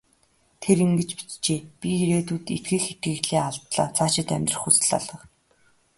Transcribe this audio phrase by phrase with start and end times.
[0.61, 3.87] Тэр ингэж бичжээ: "Би ирээдүйд итгэх итгэлээ алдлаа.
[3.95, 5.17] Цаашид амьдрах хүсэл алга".